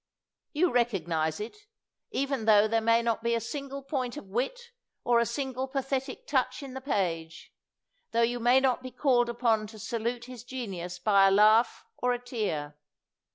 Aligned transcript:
You 0.51 0.71
recognize 0.73 1.39
it, 1.39 1.67
even 2.09 2.45
tho 2.45 2.67
there 2.67 2.81
may 2.81 3.03
not 3.03 3.21
be 3.21 3.35
a 3.35 3.39
single 3.39 3.83
point 3.83 4.17
of 4.17 4.25
wit, 4.25 4.71
or 5.03 5.19
a 5.19 5.27
single 5.27 5.67
pathetic 5.67 6.25
touch 6.25 6.63
in 6.63 6.73
the 6.73 6.81
page; 6.81 7.53
tho 8.09 8.23
you 8.23 8.39
may 8.39 8.59
not 8.59 8.81
be 8.81 8.89
called 8.89 9.29
upon 9.29 9.67
to 9.67 9.77
salute 9.77 10.25
his 10.25 10.43
genius 10.43 10.97
by 10.97 11.27
a 11.27 11.29
laugh 11.29 11.85
or 11.97 12.13
a 12.13 12.19
tear. 12.19 12.79